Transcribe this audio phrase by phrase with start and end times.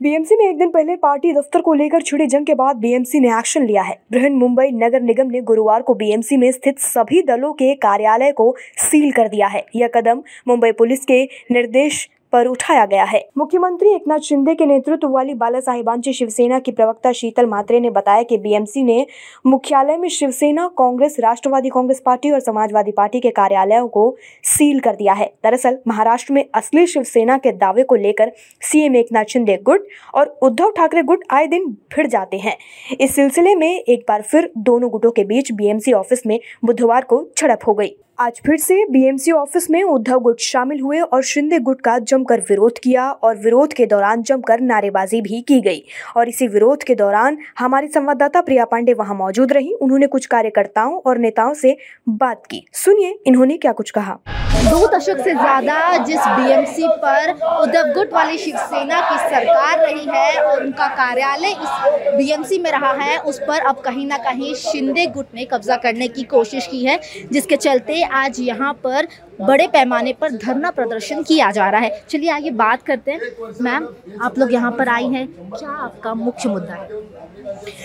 [0.00, 3.28] BMC में एक दिन पहले पार्टी दफ्तर को लेकर छिड़े जंग के बाद बीएमसी ने
[3.38, 7.52] एक्शन लिया है। बृहन मुंबई नगर निगम ने गुरुवार को बीएमसी में स्थित सभी दलों
[7.52, 12.86] के कार्यालय को सील कर दिया है। यह कदम मुंबई पुलिस के निर्देश पर उठाया
[12.86, 17.80] गया है। मुख्यमंत्री एकनाथ शिंदे के नेतृत्व वाली बाला साहिबांची शिवसेना की प्रवक्ता शीतल मात्रे
[17.80, 19.06] ने बताया कि बीएमसी ने
[19.46, 24.94] मुख्यालय में शिवसेना, कांग्रेस, राष्ट्रवादी कांग्रेस पार्टी और समाजवादी पार्टी के कार्यालयों को सील कर
[24.94, 29.86] दिया है। दरअसल, महाराष्ट्र में असली शिवसेना के दावे को लेकर सीएम एकनाथ शिंदे गुट
[30.14, 32.56] और उद्धव ठाकरे गुट आए दिन भिड़ जाते हैं।
[33.00, 37.28] इस सिलसिले में एक बार फिर दोनों गुटों के बीच बीएमसी ऑफ़िस में बुधवार को
[37.38, 41.58] झड़प हो गई। आज फिर से बीएमसी ऑफ़िस में उद्धव गुट शामिल हुए और शिंदे
[41.58, 45.82] गुट का जमकर विरोध किया और विरोध के दौरान जमकर नारेबाजी भी की गई।
[46.16, 51.00] और इसी विरोध के दौरान हमारी संवाददाता प्रिया पांडे वहाँ मौजूद रही। उन्होंने कुछ कार्यकर्ताओं
[51.00, 51.76] और नेताओं से
[52.10, 54.18] बात की। सुनिए, इन्होंने क्या कुछ कहा?
[54.60, 60.42] दो दशक से ज़्यादा जिस बीएमसी पर उद्धव गुट वाली शिवसेना की सरकार रही है
[60.42, 65.06] और उनका कार्यालय इस बीएमसी में रहा है, उस पर अब कहीं ना कहीं शिंदे
[65.06, 66.98] गुट ने कब्जा करने की कोशिश की है,
[67.32, 69.06] जिसके चलते आज यहाँ पर
[69.40, 73.20] बड़े पैमाने पर धरना प्रदर्शन किया जा रहा है। चलिए आगे बात करते हैं।
[73.60, 73.88] मैम,
[74.22, 76.88] आप लोग यहाँ पर आई हैं। क्या आपका मुख्य मुद्दा है?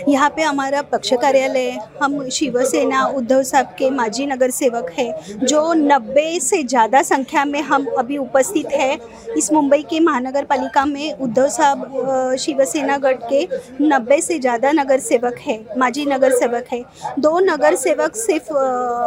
[0.08, 1.70] यहाँ पे हमारा पक्ष कार्यालय
[2.02, 7.62] हम शिवसेना उद्धव साहब के माजी नगर सेवक है, जो 90 से ज़्यादा संख्या में
[7.62, 8.98] हम अभी उपस्थित है।
[9.38, 13.46] इस मुंबई के महानगर पालिका में उद्धव साहब शिवसेना गढ़ के
[13.84, 16.84] 90 से ज़्यादा नगर सेवक है, माजी नगर सेवक है।
[17.20, 18.54] दो नगर सेवक सिर्फ़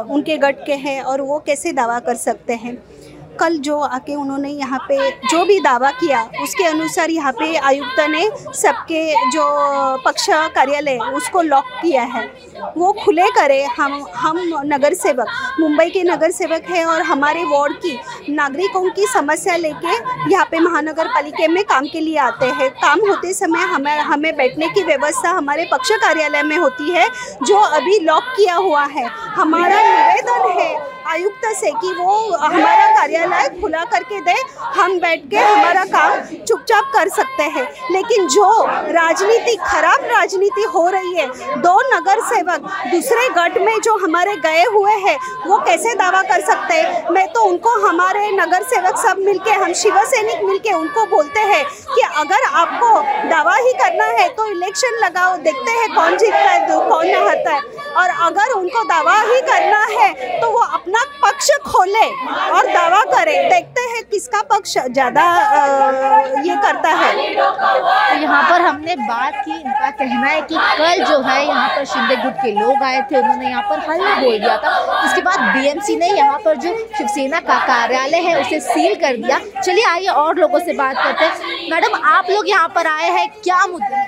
[0.09, 2.77] उनके गढ़ के हैं और वो कैसे दावा कर सकते हैं?
[3.41, 8.01] कल जो आके उन्होंने यहाँ पे जो भी दावा किया, उसके अनुसार यहाँ पे आयुक्त
[8.11, 9.45] ने सबके जो
[10.05, 12.27] पक्ष कार्यालय उसको लॉक किया है।
[12.77, 15.29] वो खुले करे, हम हम नगर सेवक
[15.61, 17.99] मुंबई के नगर सेवक हैं और हमारे वार्ड की
[18.31, 19.95] नागरिकों की समस्या लेके
[20.33, 24.35] यहाँ पे महानगर पालिका में काम के लिए आते हैं। काम होते समय हमें हमें
[24.37, 27.09] बैठने की व्यवस्था हमारे पक्ष कार्यालय में होती है,
[27.43, 30.77] जो अभी लॉक किया हुआ है। हमारा निवेदन है
[31.09, 34.35] आयुक्त से कि वो हमारा कार्यालय खुला करके दे,
[34.75, 38.51] हम बैठ के हमारा काम चुपचाप कर सकते हैं। लेकिन जो
[38.93, 41.27] राजनीति, खराब राजनीति हो रही है,
[41.59, 45.17] दो नगर सेवक दूसरे गढ़ में जो हमारे गए हुए हैं
[45.49, 47.11] वो कैसे दावा कर सकते हैं?
[47.11, 51.65] मैं तो उनको, हमारे नगर सेवक सब मिलके, हम शिव सैनिक मिलके उनको बोलते हैं
[51.95, 52.91] कि अगर आपको
[53.29, 57.61] दावा ही करना है तो इलेक्शन लगाओ, देखते हैं कौन जीतता है, कौन नहाता है।
[57.99, 62.07] और अगर उनको दावा ही करना है तो वो अपना पक्ष खोले
[62.51, 65.25] और दावा करे। देखते हैं किसका पक्ष ज़्यादा
[66.43, 67.45] ये करता है। तो
[68.17, 72.17] यहाँ पर हमने बात की, इनका कहना है कि कल जो है यहाँ पर शिंदे
[72.17, 75.97] गुट के लोग आए थे, उन्होंने यहाँ पर हल बोल दिया था। उसके बाद बीएमसी
[75.97, 80.39] ने यहाँ पर जो शिवसेना का कार्यालय है, उसे सील कर दिया। चलिए आइए और
[80.39, 84.07] लोगों से बात करते हैं। मैडम, आप लोग यहाँ पर आए हैं, क्या मुद्दे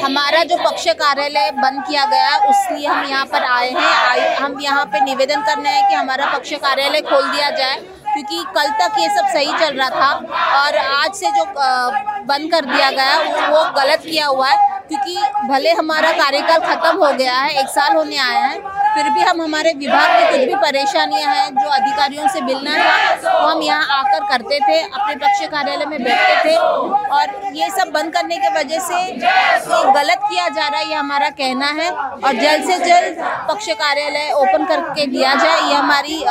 [0.00, 4.84] हमारा जो पक्ष कार्यालय बंद किया गया, उसलिए हम यहाँ पर आए हैं। हम यहाँ
[4.86, 7.76] पे निवेदन करना है कि हमारा पक्ष कार्यालय खोल दिया जाए,
[8.06, 10.10] क्योंकि कल तक ये सब सही चल रहा था
[10.60, 11.44] और आज से जो
[12.24, 15.16] बंद कर दिया गया, वो गलत किया हुआ है। क्योंकि
[15.48, 18.58] भले हमारा कार्यकाल खत्म हो गया है, एक साल होने आया है,
[18.94, 23.32] फिर भी हम हमारे विभाग की कुछ भी परेशानियाँ हैं, जो अधिकारियों से मिलना था,
[23.32, 26.56] वो हम यहाँ आकर करते थे, अपने पक्ष कार्यालय में बैठते थे
[27.10, 30.94] और ये सब बंद करने की वजह से ये गलत किया जा रहा है, ये
[30.94, 36.24] हमारा कहना है और जल्द से जल्द पक्ष कार्यालय ओपन करके दिया जाए, ये हमारी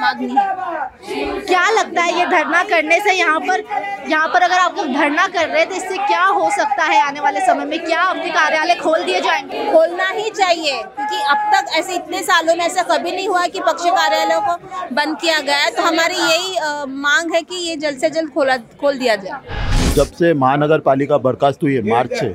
[0.00, 0.65] मांगनी है।
[1.08, 3.62] क्या लगता है ये धरना करने से यहाँ पर
[4.10, 7.00] यहाँ पर अगर आप लोग धरना कर रहे हैं तो इससे क्या हो सकता है
[7.02, 7.78] आने वाले समय में?
[7.84, 9.64] क्या आपके कार्यालय खोल दिए जाएँगे?
[9.72, 13.60] खोलना ही चाहिए क्योंकि अब तक ऐसे इतने सालों में ऐसा कभी नहीं हुआ कि
[13.60, 14.56] पक्ष कार्यालयों को
[14.94, 16.58] बंद किया गया है। तो हमारी यही
[16.96, 21.18] मांग है कि ये जल्द से जल्द खोला खोल दिया जाए। जब से महानगर पालिका
[21.18, 22.34] बर्खास्त हुई है मार्च से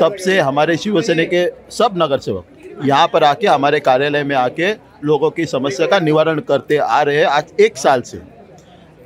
[0.00, 2.44] तब से हमारे शिवसेना के सब नगर सेवक
[2.84, 4.72] यहाँ पर आके हमारे कार्यालय में आके
[5.04, 8.20] लोगों की समस्या का निवारण करते आ रहे हैं आज एक साल से।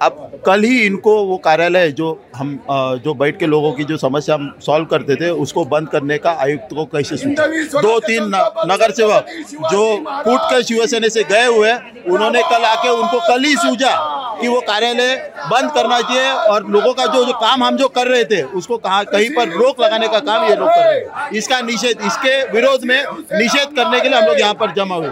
[0.01, 2.59] अब कल ही इनको वो कार्यालय जो हम
[3.05, 6.31] जो बैठ के लोगों की जो समस्या हम सॉल्व करते थे उसको बंद करने का
[6.43, 7.47] आयुक्त को कैसे सूचा
[7.81, 8.31] दो तीन
[8.67, 9.27] नगर सेवक
[9.73, 13.95] जो कूट के शिवसेना से गए हुए उन्होंने कल आके उनको कल ही सूझा।
[14.41, 15.15] कि वो कार्यालय
[15.47, 18.77] बंद करना चाहिए और लोगों का जो जो काम हम जो कर रहे थे उसको
[18.79, 22.33] कहा कहीं पर रोक लगाने का काम ये लोग कर रहे हैं। इसका निषेध इसके
[22.53, 22.99] विरोध में
[23.33, 25.09] निषेध करने के लिए हम लोग यहाँ पर जमा हुए।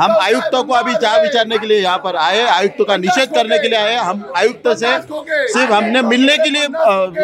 [0.00, 3.58] हम आयुक्तों को अभी चार विचारने के लिए यहाँ पर आए आयुक्त का निषेध करने
[3.58, 4.96] के लिए आए हम आयुक्त से
[5.48, 6.66] सिर्फ़ हमने मिलने के लिए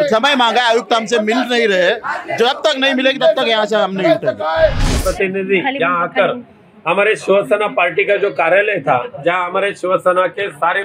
[0.08, 3.76] समय मांगा आयुक्त हमसे मिल नहीं रहे जब तक नहीं मिलेगी तब तक यहाँ से
[3.76, 6.57] हम नहीं उठेंगे प्रतिनिधि यहाँ आकर
[6.88, 10.82] हमारे शिवसेना पार्टी का जो कार्यालय था जहाँ हमारे शिवसेना के सारे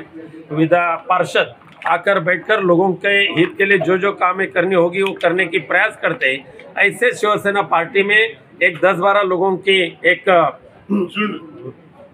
[0.52, 1.54] विधा पार्षद
[1.88, 5.60] आकर बैठकर लोगों के हित के लिए जो जो कामें करनी होगी वो करने की
[5.70, 10.24] प्रयास करते हैं। ऐसे शिवसेना पार्टी में एक दस बारह लोगों की एक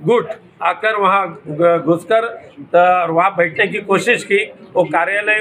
[0.06, 0.30] गुट
[0.61, 1.27] आकर वहाँ
[1.79, 2.25] घुसकर
[2.75, 5.39] और वहाँ बैठने की कोशिश की। वो कार्यालय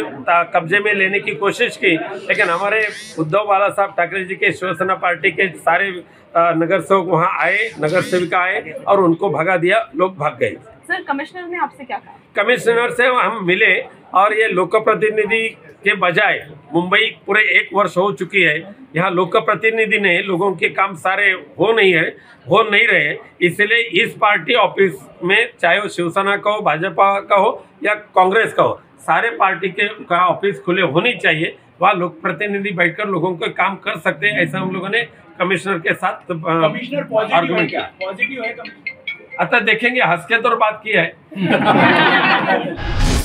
[0.55, 2.87] कब्जे में लेने की कोशिश की। लेकिन हमारे
[3.19, 5.91] उद्धव बाला साहब ठाकरे जी के शिवसेना पार्टी के सारे
[6.35, 10.56] नगर सेवक वहाँ आए नगर सेविका आए और उनको भगा दिया लोग भाग गए।
[10.88, 12.14] सर कमिश्नर ने आपसे क्या कहा?
[12.37, 13.75] कमिश्नर से हम मिले
[14.15, 15.49] और ये लोक प्रतिनिधि
[15.85, 16.39] के बजाय
[16.75, 18.59] मुंबई पूरे एक वर्ष हो चुकी है
[18.97, 22.09] यहाँ लोक प्रतिनिधि ने लोगों के काम सारे हो नहीं है
[22.51, 23.15] हो नहीं रहे
[23.47, 24.95] इसलिए इस पार्टी ऑफ़िस
[25.25, 29.69] में चाहे वो शिवसेना का हो भाजपा का हो या कांग्रेस का हो सारे पार्टी
[29.69, 34.27] के का ऑफ़िस खुले होनी चाहिए। वहाँ लोक प्रतिनिधि बैठकर लोगों को काम कर सकते
[34.27, 35.03] हैं ऐसा हम लोगों ने
[35.39, 37.83] कमिश्नर के साथ आर्गूमेंट किया?
[39.41, 41.07] अतः देखेंगे हंस के तो बात की है।